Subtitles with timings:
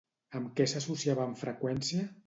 [0.39, 2.09] Amb què s'associava amb freqüència?